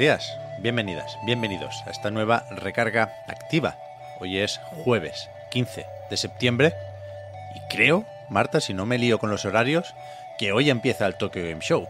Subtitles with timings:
[0.00, 3.76] Días, bienvenidas, bienvenidos a esta nueva recarga activa.
[4.18, 6.72] Hoy es jueves 15 de septiembre
[7.54, 9.94] y creo, Marta, si no me lío con los horarios,
[10.38, 11.86] que hoy empieza el Tokyo Game Show.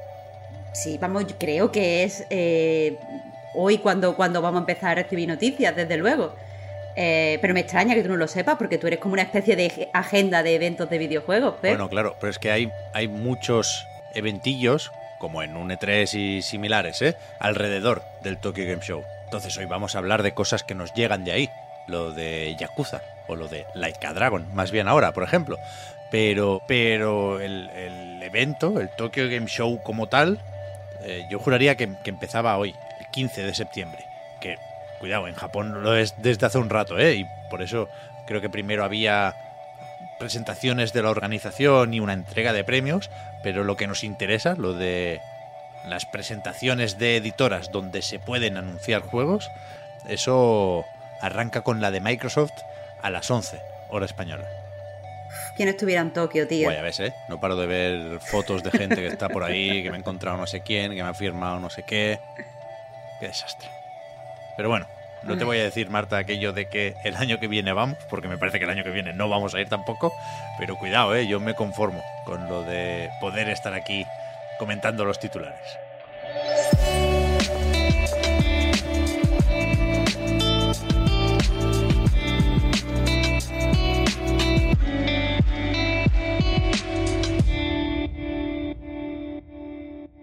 [0.73, 2.99] Sí, vamos, yo creo que es eh,
[3.55, 6.35] hoy cuando, cuando vamos a empezar a recibir noticias, desde luego.
[6.97, 9.55] Eh, pero me extraña que tú no lo sepas, porque tú eres como una especie
[9.55, 11.55] de agenda de eventos de videojuegos.
[11.61, 11.71] Pep.
[11.71, 13.87] Bueno, claro, pero es que hay, hay muchos
[14.17, 17.15] eventillos, como en un E3 y similares, ¿eh?
[17.39, 19.05] alrededor del Tokyo Game Show.
[19.25, 21.51] Entonces hoy vamos a hablar de cosas que nos llegan de ahí.
[21.87, 25.59] Lo de Yakuza, o lo de Laika Dragon, más bien ahora, por ejemplo.
[26.11, 30.41] Pero, pero el, el evento, el Tokyo Game Show como tal,
[31.03, 34.05] eh, yo juraría que, que, empezaba hoy, el 15 de septiembre.
[34.41, 34.59] Que,
[34.99, 37.15] cuidado, en Japón lo es desde hace un rato, ¿eh?
[37.15, 37.89] Y por eso
[38.27, 39.35] creo que primero había
[40.21, 43.11] presentaciones de la organización y una entrega de premios,
[43.43, 45.21] pero lo que nos interesa, lo de
[45.89, 49.51] las presentaciones de editoras donde se pueden anunciar juegos,
[50.07, 50.85] eso
[51.21, 52.53] arranca con la de Microsoft
[53.03, 54.47] a las 11, hora española.
[55.57, 56.67] ¿Quién estuviera en Tokio, tío?
[56.67, 57.15] Bueno, ya ves, ¿eh?
[57.29, 60.37] No paro de ver fotos de gente que está por ahí, que me ha encontrado
[60.37, 62.21] no sé quién, que me ha firmado no sé qué.
[63.21, 63.69] Qué desastre.
[64.57, 64.87] Pero bueno,
[65.23, 68.29] no te voy a decir, Marta, aquello de que el año que viene vamos, porque
[68.29, 70.13] me parece que el año que viene no vamos a ir tampoco.
[70.59, 71.27] Pero cuidado, ¿eh?
[71.27, 74.07] Yo me conformo con lo de poder estar aquí
[74.59, 75.79] comentando los titulares.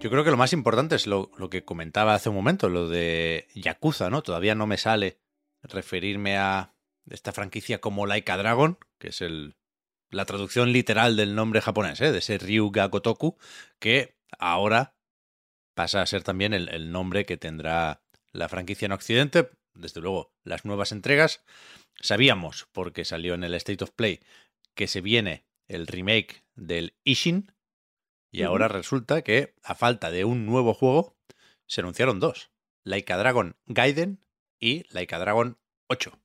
[0.07, 2.87] Yo creo que lo más importante es lo, lo, que comentaba hace un momento, lo
[2.87, 4.21] de Yakuza, ¿no?
[4.21, 5.19] Todavía no me sale
[5.61, 6.73] referirme a
[7.09, 9.57] esta franquicia como Laika Dragon, que es el,
[10.09, 12.13] la traducción literal del nombre japonés, ¿eh?
[12.13, 13.37] de ese Ryuga Gotoku,
[13.79, 14.95] que ahora
[15.75, 18.01] pasa a ser también el, el nombre que tendrá
[18.31, 19.49] la franquicia en Occidente.
[19.73, 21.43] Desde luego, las nuevas entregas.
[21.99, 24.21] Sabíamos, porque salió en el State of Play,
[24.73, 27.51] que se viene el remake del Ishin,
[28.31, 31.17] y ahora resulta que, a falta de un nuevo juego,
[31.65, 32.51] se anunciaron dos:
[32.83, 34.25] Laika Dragon Gaiden
[34.59, 36.19] y Laika Dragon 8.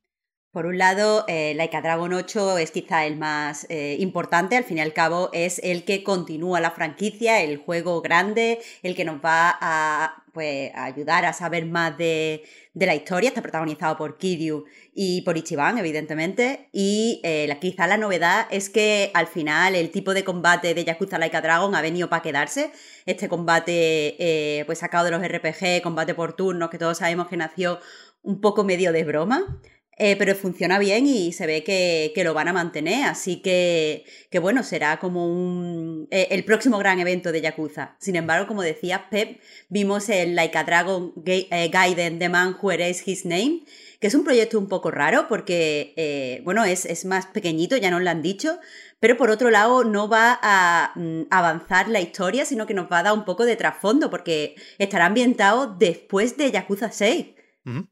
[0.52, 4.76] Por un lado, eh, Laika Dragon 8 es quizá el más eh, importante, al fin
[4.76, 9.16] y al cabo es el que continúa la franquicia, el juego grande, el que nos
[9.24, 13.28] va a, pues, ayudar a saber más de, de, la historia.
[13.28, 16.68] Está protagonizado por Kiryu y por Ichiban, evidentemente.
[16.70, 21.16] Y eh, quizá la novedad es que al final el tipo de combate de Yakuza
[21.16, 22.72] Laika Dragon ha venido para quedarse.
[23.06, 27.80] Este combate pues sacado de los RPG, combate por turnos, que todos sabemos que nació
[28.20, 29.62] un poco medio de broma.
[29.98, 34.06] Eh, pero funciona bien y se ve que, que, lo van a mantener, así que,
[34.30, 37.94] que bueno, será como un, eh, el próximo gran evento de Yakuza.
[37.98, 39.38] Sin embargo, como decía Pep,
[39.68, 43.64] vimos el Like a Dragon eh, Gaiden The Man Who Erased His Name,
[44.00, 47.90] que es un proyecto un poco raro porque, eh, bueno, es, es, más pequeñito, ya
[47.90, 48.58] nos lo han dicho,
[48.98, 53.00] pero por otro lado no va a mm, avanzar la historia, sino que nos va
[53.00, 57.26] a dar un poco de trasfondo porque estará ambientado después de Yakuza 6.
[57.66, 57.88] Uh -huh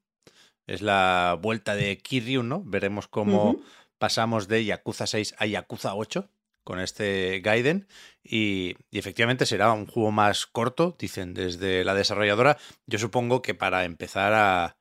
[0.70, 2.62] es la vuelta de Kiryu, ¿no?
[2.64, 3.64] Veremos cómo uh -huh.
[3.98, 6.30] pasamos de Yakuza 6 a Yakuza 8
[6.62, 7.88] con este Gaiden
[8.22, 12.56] y, y, efectivamente será un juego más corto, dicen desde la desarrolladora.
[12.86, 14.76] Yo supongo que para empezar a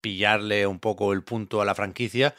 [0.00, 2.34] pillarle un poco el punto a la franquicia,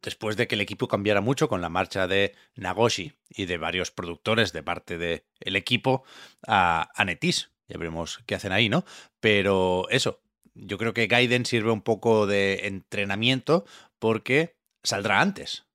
[0.00, 3.90] después de que el equipo cambiara mucho con la marcha de Nagoshi y de varios
[3.90, 6.04] productores de parte del de equipo
[6.46, 7.50] a, a Netis.
[7.68, 8.86] Ya veremos qué hacen ahí, ¿no?
[9.20, 10.22] Pero eso,
[10.58, 13.64] yo creo que Gaiden sirve un poco de entrenamiento
[13.98, 15.66] porque saldrá antes.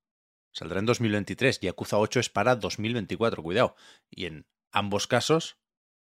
[0.52, 1.60] Saldrá en 2023.
[1.60, 3.74] Yakuza 8 es para 2024, cuidado.
[4.10, 5.58] Y en ambos casos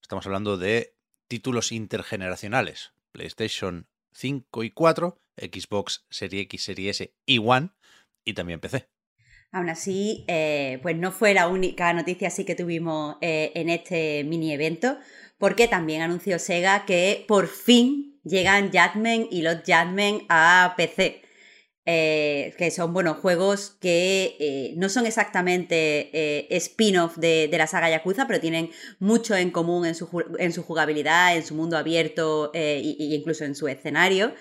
[0.01, 0.95] estamos hablando de
[1.27, 2.94] títulos intergeneracionales.
[3.12, 7.69] PlayStation 5 y 4, Xbox Serie X, Serie S y One
[8.24, 8.88] y también PC.
[9.51, 14.24] Aún así, eh, pues no fue la única noticia así que tuvimos eh, en este
[14.25, 14.98] mini evento,
[15.37, 21.21] porque también anunció Sega que por fin llegan Jadman y los Jadman a PC.
[21.87, 27.91] eh, que son, bueno, juegos que eh, no son exactamente eh, spin-off de, la saga
[27.91, 30.09] Yakuza, pero tienen mucho en común en su,
[30.39, 34.33] en su jugabilidad, en su mundo abierto e incluso en su escenario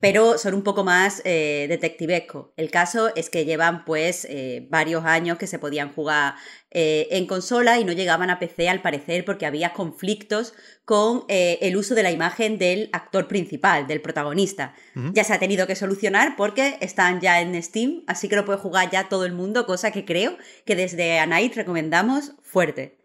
[0.00, 2.48] pero son un poco más eh, detectivescos.
[2.56, 6.34] El caso es que llevan pues eh, varios años que se podían jugar
[6.70, 10.52] eh, en consola y no llegaban a PC al parecer porque había conflictos
[10.84, 14.74] con eh, el uso de la imagen del actor principal, del protagonista.
[15.14, 18.58] Ya se ha tenido que solucionar porque están ya en Steam, así que lo puede
[18.58, 20.36] jugar ya todo el mundo, cosa que creo
[20.66, 22.98] que desde Anite recomendamos fuerte.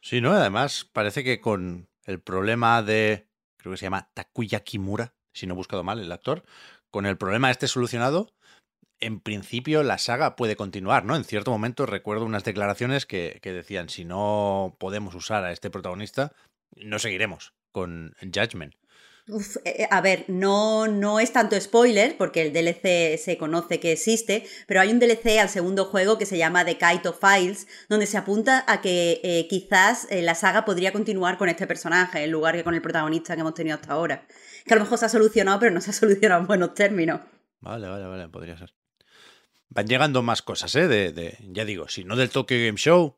[0.00, 0.32] Sí, ¿no?
[0.32, 5.54] Además, parece que con el problema de, creo que se llama Takuya Kimura, si no
[5.54, 6.44] he buscado mal el actor,
[6.90, 8.32] con el problema este solucionado,
[9.00, 11.16] en principio la saga puede continuar, ¿no?
[11.16, 16.32] En cierto momento recuerdo unas declaraciones que, decían, si no podemos usar a este protagonista,
[16.74, 18.74] no seguiremos con Judgment.
[19.28, 23.92] Eh, eh, a ver, no, no es tanto spoiler, porque el DLC se conoce que
[23.92, 28.06] existe, pero hay un DLC al segundo juego que se llama The Kaito Files, donde
[28.06, 32.54] se apunta a que eh, quizás la saga podría continuar con este personaje, en lugar
[32.54, 34.26] que con el protagonista que hemos tenido hasta ahora
[34.66, 37.20] que a lo mejor se ha solucionado, pero no se ha solucionado en buenos términos.
[37.60, 38.74] Vale, vale, vale, podría ser.
[39.68, 41.38] Van llegando más cosas, ¿eh?
[41.52, 43.16] Ya digo, si no del Tokyo Game Show,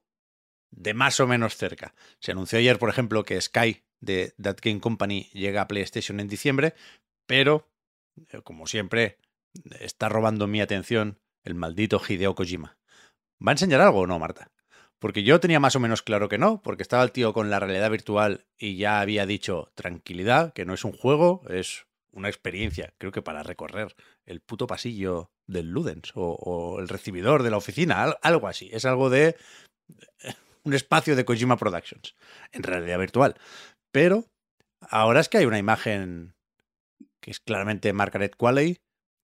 [0.71, 1.95] de más o menos cerca.
[2.21, 6.29] Se anunció ayer, por ejemplo, que Sky de That Game Company llega a PlayStation en
[6.29, 6.75] diciembre,
[7.27, 7.69] pero,
[8.31, 9.19] eh, como siempre,
[9.81, 12.79] está robando mi atención el maldito Hideo Kojima.
[13.45, 14.51] ¿Va a enseñar algo o no, Marta?
[14.99, 17.61] Porque yo tenía más o menos claro que no, porque estaba el tío con la
[17.61, 22.95] realidad virtual y ya había dicho tranquilidad, que no es un juego, es una experiencia,
[22.99, 23.95] creo que para recorrer
[24.27, 28.69] el puto pasillo del Ludens o, el recibidor de la oficina, algo así.
[28.73, 29.37] Es algo de
[30.23, 30.35] eh,
[30.65, 32.17] un espacio de Kojima Productions,
[32.53, 33.37] en realidad virtual.
[33.93, 34.25] Pero
[34.81, 36.35] ahora es que hay una imagen
[37.21, 38.79] que es claramente Margaret Qualley,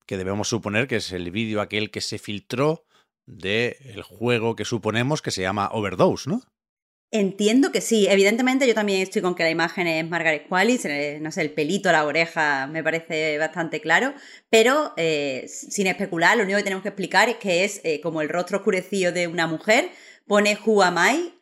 [0.07, 2.85] que debemos suponer que es el vídeo aquel que se filtró
[3.27, 6.43] del juego que suponemos que se llama Overdose, ¿no?
[7.11, 8.09] Entiendo que sí.
[8.09, 10.81] Evidentemente yo también estoy con que la imagen es Margaret Qualley,
[11.21, 14.15] no sé, el pelito, la oreja me parece bastante claro,
[14.51, 18.21] pero eh, sin especular, lo único que tenemos que explicar es que es eh, como
[18.21, 19.91] el rostro oscurecido de una mujer,
[20.27, 21.35] pone Who am I,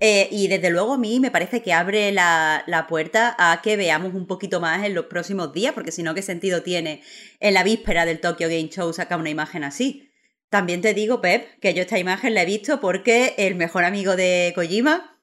[0.00, 3.76] eh, y desde luego a mí me parece que abre la, la, puerta a que
[3.76, 7.02] veamos un poquito más en los próximos días, porque si no, ¿qué sentido tiene
[7.40, 10.08] en la víspera del Tokyo Game Show sacar una imagen así?
[10.50, 14.16] También te digo, Pep, que yo esta imagen la he visto porque el mejor amigo
[14.16, 15.20] de Kojima,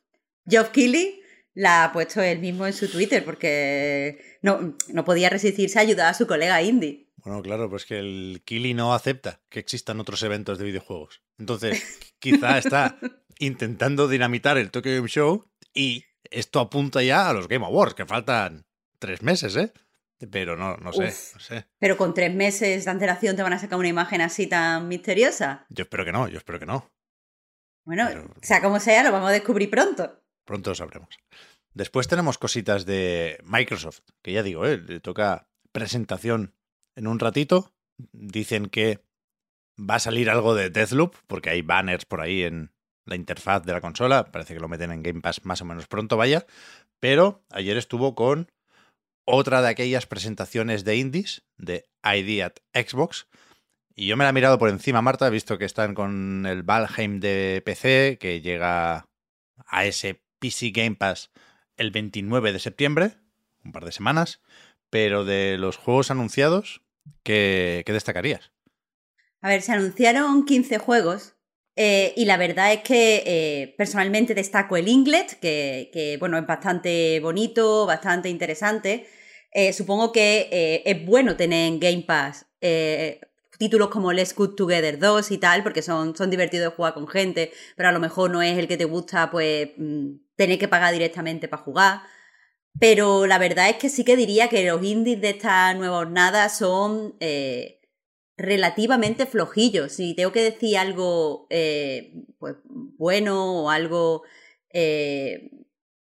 [0.48, 1.22] Geoff Keighley,
[1.54, 6.10] la ha puesto él mismo en su Twitter porque no, no podía resistirse a ayudar
[6.10, 7.08] a su colega indie.
[7.24, 11.24] Bueno, claro, pues que el Keighley no acepta que existan otros eventos de videojuegos.
[11.40, 11.82] Entonces,
[12.20, 13.00] quizá está
[13.40, 18.06] intentando dinamitar el Tokyo Game Show y esto apunta ya a los Game Awards, que
[18.06, 18.66] faltan
[19.00, 19.72] tres meses, ¿eh?
[20.32, 21.68] Pero no, no sé, no sé.
[21.78, 25.66] Pero con tres meses de antelación te van a sacar una imagen así tan misteriosa.
[25.70, 26.90] Yo espero que no, yo espero que no.
[27.84, 28.10] Bueno,
[28.42, 30.24] sea como sea, lo vamos a descubrir pronto.
[30.46, 31.10] Pronto lo sabremos.
[31.74, 34.78] Después tenemos cositas de Microsoft, que ya digo, ¿eh?
[34.78, 36.56] le toca presentación
[36.96, 37.74] en un ratito.
[38.14, 39.04] Dicen que
[39.78, 42.72] va a salir algo de Deathloop, porque hay banners por ahí en
[43.06, 44.32] la interfaz de la consola.
[44.32, 46.46] Parece que lo meten en Game Pass más o menos pronto, vaya.
[47.00, 48.52] Pero ayer estuvo con
[49.26, 53.28] otra de aquellas presentaciones de indies de ID at Xbox.
[53.96, 56.64] Y yo me la he mirado por encima, Marta, he visto que están con el
[56.64, 59.08] Valheim de PC, que llega
[59.68, 61.32] a ese PC Game Pass
[61.78, 63.18] el 29 de septiembre,
[63.64, 64.42] un par de semanas.
[64.90, 66.82] Pero de los juegos anunciados,
[67.24, 68.52] ¿qué, destacarías?
[69.42, 71.35] A ver, se anunciaron 15 juegos
[71.76, 77.20] eh, y la verdad es que eh, personalmente destaco el Inglet, que, bueno, es bastante
[77.20, 79.08] bonito, bastante interesante.
[79.52, 82.46] Eh, supongo que es bueno tener en Game Pass
[83.58, 87.08] títulos como Let's Good Together 2 y tal, porque son, son divertidos de jugar con
[87.08, 90.68] gente, pero a lo mejor no es el que te gusta, pues, mm, tener que
[90.68, 92.02] pagar directamente para jugar.
[92.80, 96.50] Pero la verdad es que sí que diría que los indies de esta nueva jornada
[96.50, 97.16] son
[98.38, 99.94] relativamente flojillos.
[99.94, 101.48] Si tengo que decir algo
[102.40, 104.24] pues, bueno o algo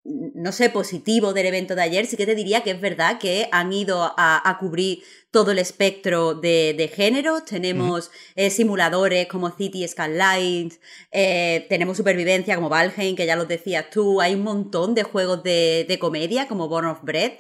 [0.07, 3.50] no sé, positivo del evento de ayer, sí que te diría que es verdad que
[3.51, 7.43] han ido a, cubrir todo el espectro de, género.
[7.43, 10.79] Tenemos eh, simuladores como City Skylines,
[11.12, 14.21] eh, tenemos supervivencia como Valheim, que ya lo decías tú.
[14.21, 17.33] Hay un montón de juegos de, comedia como Born of Bread.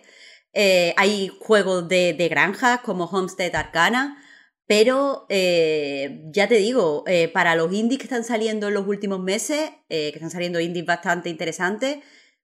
[0.53, 4.21] Eh, hay juegos de, de granjas como Homestead Arcana.
[4.67, 10.09] Pero ya te digo, para los indies que están saliendo en los últimos meses, que
[10.09, 11.99] están saliendo indies bastante interesantes,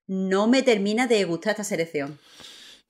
[0.08, 2.20] no me termina de gustar esta selección.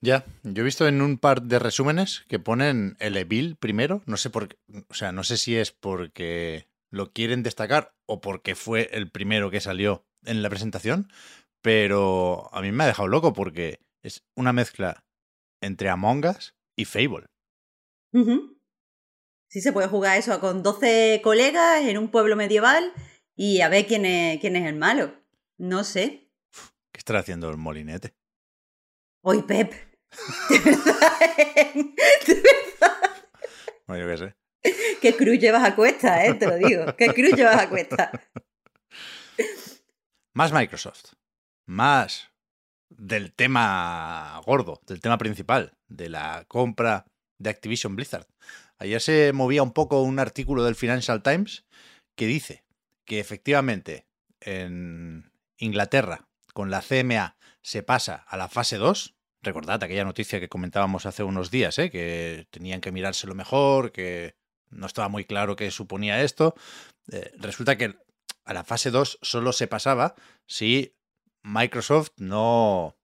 [0.02, 4.18] Ya, yo he visto en un par de resúmenes que ponen el Evil primero, no
[4.18, 4.58] sé por qué,
[4.90, 9.50] o sea, no sé si es porque lo quieren destacar o porque fue el primero
[9.50, 11.08] que salió en la presentación,
[11.62, 15.06] pero a mí me ha dejado loco porque es una mezcla
[15.62, 17.28] entre Among Us y Fable.
[18.12, 18.53] Ujú.
[19.54, 22.92] Sí, se puede jugar eso con 12 colegas en un pueblo medieval
[23.36, 25.14] y a ver quién es, quién es el malo.
[25.60, 26.28] No sé.
[26.92, 28.16] ¿Qué estará haciendo el molinete?
[29.22, 29.72] Hoy, Pep.
[30.50, 31.36] De verdad,
[32.26, 33.12] de verdad.
[33.86, 34.98] Bueno, yo qué sé.
[35.00, 36.96] Qué cruz llevas a cuesta, eh, te lo digo.
[36.98, 38.10] Qué cruz llevas a cuesta.
[40.34, 41.14] Más Microsoft.
[41.68, 42.32] Más
[42.90, 47.06] del tema gordo, del tema principal, de la compra
[47.38, 48.26] de Activision Blizzard.
[48.84, 51.64] Ayer se movía un poco un artículo del Financial Times
[52.16, 52.66] que dice
[53.06, 54.08] que efectivamente
[54.42, 59.16] en Inglaterra con la CMA se pasa a la fase 2.
[59.42, 61.90] Recordad aquella noticia que comentábamos hace unos días, ¿eh?
[61.90, 64.36] que tenían que mirárselo mejor, que
[64.70, 66.54] no estaba muy claro qué suponía esto.
[67.10, 67.96] Eh, resulta que
[68.44, 70.94] a la fase 2 solo se pasaba si
[71.42, 72.98] Microsoft no,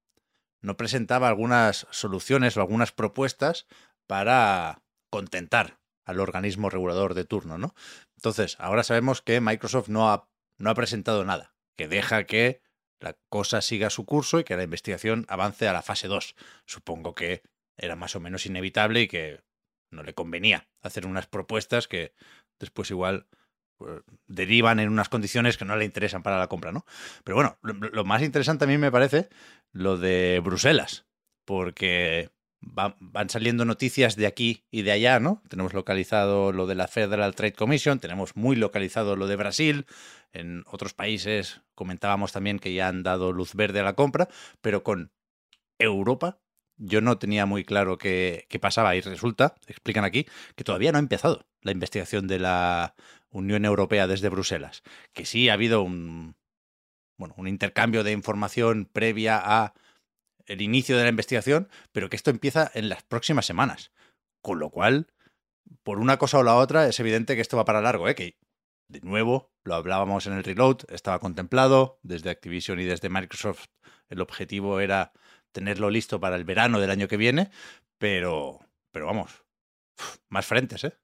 [0.60, 3.66] no presentaba algunas soluciones o algunas propuestas
[4.08, 7.76] para contentar al organismo regulador de turno, ¿no?
[8.16, 12.62] Entonces, ahora sabemos que Microsoft no ha, no ha presentado nada, que deja que
[13.00, 16.36] la cosa siga su curso y que la investigación avance a la fase 2.
[16.66, 17.44] Supongo que
[17.78, 19.42] era más o menos inevitable y que
[19.92, 22.14] no le convenía hacer unas propuestas que
[22.60, 23.28] después igual
[23.78, 26.86] pues, derivan en unas condiciones que no le interesan para la compra, ¿no?
[27.24, 29.30] Pero bueno, lo, lo más interesante a mí me parece
[29.72, 31.06] lo de Bruselas,
[31.46, 35.42] porque va- van saliendo noticias de aquí y de allá, ¿no?
[35.50, 39.86] Tenemos localizado lo de la Federal Trade Commission, tenemos muy localizado lo de Brasil,
[40.34, 44.28] en otros países comentábamos también que ya han dado luz verde a la compra,
[44.62, 45.12] pero con
[45.80, 46.40] Europa
[46.78, 50.26] yo no tenía muy claro qué, qué pasaba y resulta, explican aquí,
[50.56, 52.96] que todavía no ha empezado la investigación de la
[53.30, 56.36] Unión Europea desde Bruselas, que sí ha habido un,
[57.18, 59.74] bueno, un intercambio de información previa a
[60.50, 63.92] el inicio de la investigación, pero que esto empieza en las próximas semanas.
[64.42, 65.08] Con lo cual,
[65.84, 68.16] por una cosa o la otra, es evidente que esto va para largo, ¿eh?
[68.16, 68.38] Que,
[68.90, 73.68] de nuevo, lo hablábamos en el reload, estaba contemplado desde Activision y desde Microsoft.
[74.10, 75.14] El objetivo era
[75.52, 77.52] tenerlo listo para el verano del año que viene,
[78.00, 78.60] pero,
[78.92, 79.46] pero vamos,
[80.30, 80.98] más frentes, ¿eh?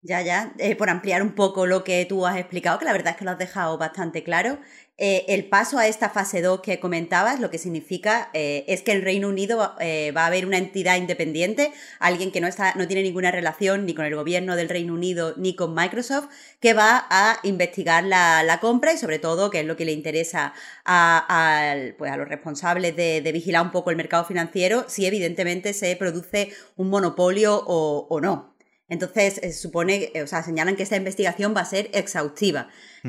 [0.00, 3.12] Ya, ya, eh, por ampliar un poco lo que tú has explicado, que la verdad
[3.14, 4.58] es que lo has dejado bastante claro.
[4.96, 8.92] eh, el paso a esta fase 2 que comentabas, lo que significa eh, es que
[8.92, 12.86] en Reino Unido eh, va a haber una entidad independiente, alguien que no, está, no
[12.86, 16.28] tiene ninguna relación ni con el gobierno del Reino Unido ni con Microsoft,
[16.60, 19.92] que va a investigar la, la compra y sobre todo, que es lo que le
[19.92, 24.84] interesa a, al- pues a los responsables de, de vigilar un poco el mercado financiero,
[24.88, 28.54] si evidentemente se produce un monopolio o, o no.
[28.88, 32.68] Entonces, eh, se supone, eh, o sea, señalan que esta investigación va a ser exhaustiva,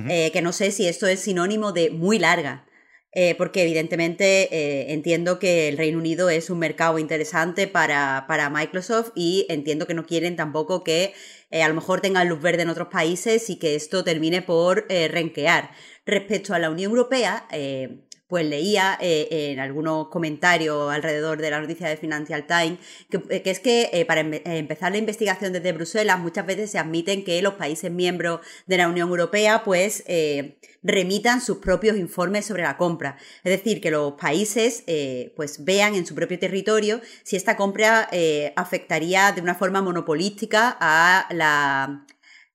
[0.10, 2.70] eh, que no sé si esto es sinónimo de muy larga,
[3.12, 8.52] eh, porque evidentemente eh, entiendo que el Reino Unido es un mercado interesante para, para
[8.52, 11.14] Microsoft y entiendo que no quieren tampoco que
[11.50, 14.86] eh, a lo mejor tengan luz verde en otros países y que esto termine por
[14.90, 15.72] eh, renquear.
[16.06, 21.60] Respecto a la Unión Europea, eh, pues leía eh, en algunos comentarios alrededor de la
[21.60, 25.52] noticia de Financial Times que, que es que eh, para empe- eh, empezar la investigación
[25.52, 30.04] desde Bruselas muchas veces se admiten que los países miembros de la Unión Europea pues
[30.08, 33.18] eh, remitan sus propios informes sobre la compra.
[33.44, 38.08] Es decir, que los países eh, pues vean en su propio territorio si esta compra
[38.12, 42.06] eh, afectaría de una forma monopolística a la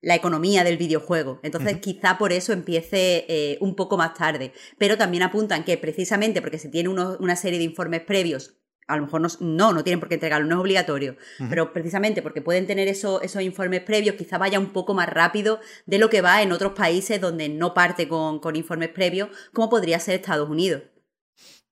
[0.05, 1.39] la economía del videojuego.
[1.43, 4.53] Entonces, quizá por eso empiece eh, un poco más tarde.
[4.77, 8.55] Pero también apuntan que precisamente porque se tiene uno- una serie de informes previos,
[8.87, 11.17] a lo mejor no, no, no tienen por qué entregarlo, no es obligatorio,
[11.49, 15.59] pero precisamente porque pueden tener eso- esos informes previos, quizá vaya un poco más rápido
[15.87, 19.69] de lo que va en otros países donde no parte con, con informes previos, como
[19.71, 20.83] podría ser Estados Unidos.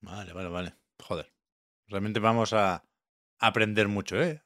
[0.01, 0.73] Vale, vale, vale.
[0.99, 1.31] Joder.
[1.87, 2.83] Realmente vamos a
[3.39, 4.41] aprender mucho, ¿eh?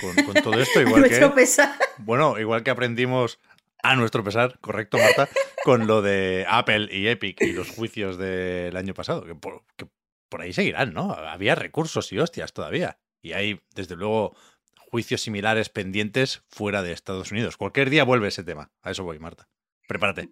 [0.00, 1.28] Con, con todo esto, igual que...
[1.28, 1.74] pesar.
[1.98, 3.38] Bueno, igual que aprendimos
[3.82, 5.28] a nuestro pesar, correcto, Marta,
[5.64, 9.86] con lo de Apple y Epic y los juicios del año pasado, que por, que
[10.28, 11.12] por ahí seguirán, ¿no?
[11.12, 12.98] Había recursos y hostias todavía.
[13.22, 14.36] Y hay, desde luego,
[14.76, 17.56] juicios similares pendientes fuera de Estados Unidos.
[17.56, 18.70] Cualquier día vuelve ese tema.
[18.82, 19.48] A eso voy, Marta.
[19.86, 20.30] Prepárate.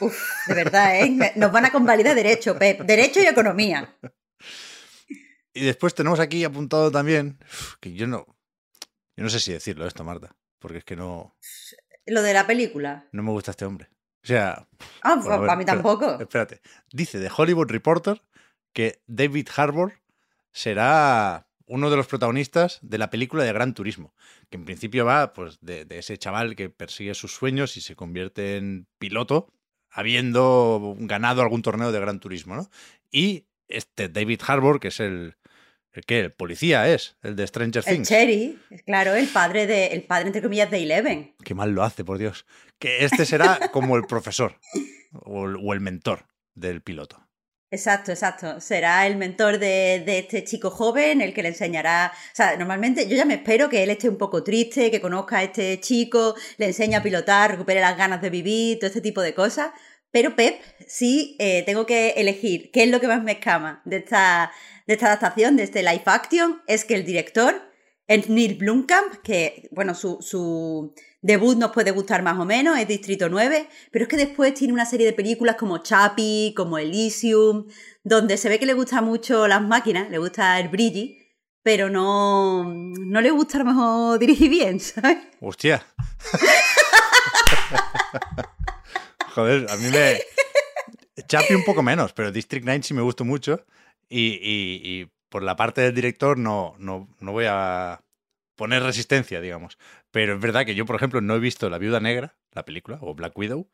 [0.00, 1.32] Uf, de verdad, ¿eh?
[1.36, 2.80] Nos van a convalidar derecho, Pep.
[2.82, 3.96] Derecho y economía.
[5.52, 7.38] Y después tenemos aquí apuntado también,
[7.80, 8.26] que yo no,
[9.16, 11.36] yo no sé si decirlo esto, Marta, porque es que no,
[12.06, 13.06] Lo de la película.
[13.12, 13.88] no me gusta este hombre.
[14.22, 14.66] O sea,
[15.02, 16.18] Ah, Bueno, para mí tampoco.
[16.18, 16.60] Espérate.
[16.92, 18.22] Dice The Hollywood Reporter
[18.72, 20.00] que David Harbour
[20.50, 24.14] será uno de los protagonistas de la película de Gran Turismo,
[24.50, 27.96] que en principio va pues, de, de ese chaval que persigue sus sueños y se
[27.96, 29.52] convierte en piloto,
[29.90, 32.70] habiendo ganado algún torneo de Gran Turismo, ¿no?
[33.10, 35.36] Y este David Harbour, que es el,
[35.94, 36.20] ¿El qué?
[36.20, 38.08] El policía es, el de Stranger El Things.
[38.08, 41.36] Cherry, claro, el padre de, el padre entre comillas de Eleven.
[41.44, 42.46] Qué mal lo hace, por Dios.
[42.80, 44.58] Que este será como el profesor
[45.12, 47.24] o el, o el mentor del piloto.
[47.70, 48.60] Exacto, exacto.
[48.60, 52.12] Será el mentor de, de este chico joven, el que le enseñará.
[52.12, 55.38] O sea, normalmente yo ya me espero que él esté un poco triste, que conozca
[55.38, 59.22] a este chico, le enseñe a pilotar, recupere las ganas de vivir, todo este tipo
[59.22, 59.70] de cosas.
[60.14, 63.96] Pero Pep, sí eh, tengo que elegir qué es lo que más me escama de
[63.96, 64.52] esta,
[64.86, 67.60] de esta adaptación, de este live action, es que el director
[68.06, 72.86] es Neil Blomkamp, que, bueno, su, su debut nos puede gustar más o menos, es
[72.86, 77.66] Distrito 9, pero es que después tiene una serie de películas como Chappie, como Elysium,
[78.04, 81.18] donde se ve que le gustan mucho las máquinas, le gusta el brilli,
[81.64, 85.18] pero no, no le gusta a lo mejor dirigir bien, ¿sabes?
[85.40, 85.84] Hostia.
[89.34, 90.20] Joder, a mí me.
[91.28, 93.64] Chappie un poco menos, pero District 9 sí me gustó mucho.
[94.08, 98.00] Y, y- y por la parte del director no, no, no voy a
[98.56, 99.78] poner resistencia, digamos.
[100.12, 102.98] Pero es verdad que yo, por ejemplo, no he visto La Viuda Negra, la película,
[103.00, 103.68] o Black Widow,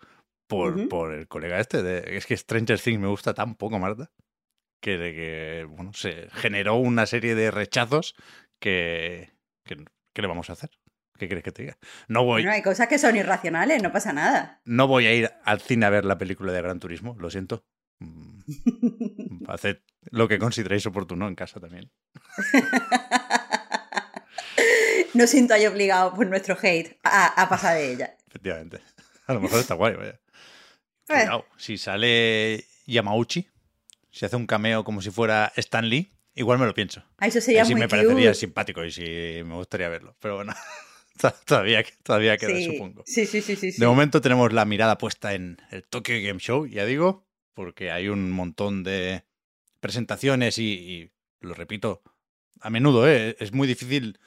[0.49, 1.83] por, por el colega este.
[1.83, 4.11] de- es que Stranger Things me gusta tan poco, Marta,
[4.83, 8.15] que, de que bueno, se generó una serie de rechazos
[8.61, 9.31] que,
[9.65, 9.85] que.
[10.15, 10.71] ¿Qué le vamos a hacer?
[11.21, 11.77] ¿Qué crees que te diga?
[12.09, 14.63] No voy, Bueno, hay cosas que son irracionales, no pasa nada.
[14.65, 17.63] no voy a ir al cine a ver la película de Gran Turismo, lo siento.
[19.47, 21.91] Haced lo que consideréis oportuno en casa también.
[25.13, 28.17] No siento ahí obligado por nuestro hate a, a pasar de ella.
[28.29, 28.81] Efectivamente.
[29.27, 30.11] A lo mejor está guay, vaya.
[30.13, 30.21] Eh.
[31.07, 33.49] Cuidado, si sale Yamauchi,
[34.11, 37.03] si hace un cameo como si fuera Stan Lee, igual me lo pienso.
[37.19, 39.03] Ah, Eso sería Ahí sí muy me parecería simpático y sí
[39.45, 40.17] me gustaría verlo.
[40.21, 40.55] Pero bueno,
[41.47, 42.65] todavía, todavía queda, sí.
[42.67, 43.03] supongo.
[43.07, 43.81] sí, sí, sí, sí, sí.
[43.81, 48.09] De momento tenemos la mirada puesta en el Tokyo Game Show, ya digo, porque hay
[48.09, 49.25] un montón de
[49.81, 51.11] presentaciones y, y
[51.41, 52.03] lo repito,
[52.61, 53.37] a menudo ¿eh?
[53.39, 54.19] es muy difícil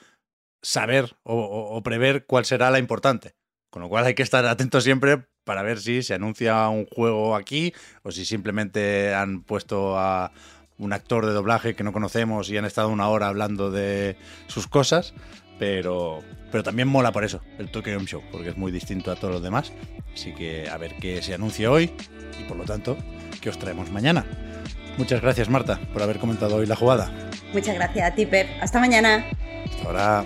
[0.62, 3.36] saber o, o- o prever cuál será la importante.
[3.70, 7.36] Con lo cual hay que estar atento siempre para ver si se anuncia un juego
[7.36, 10.32] aquí o si simplemente han puesto a
[10.78, 14.16] un actor de doblaje que no conocemos y han estado una hora hablando de
[14.48, 15.14] sus cosas.
[15.60, 19.16] Pero, pero también mola por eso, el Tokyo Game Show, porque es muy distinto a
[19.16, 19.72] todos los demás.
[20.14, 21.92] Así que a ver qué se anuncia hoy
[22.40, 22.98] y por lo tanto,
[23.42, 24.26] qué os traemos mañana.
[24.98, 27.12] Muchas gracias, Marta, por haber comentado hoy la jugada.
[27.52, 28.48] Muchas gracias a ti, Pep.
[28.62, 29.26] Hasta mañana.
[29.66, 30.26] Hasta ahora.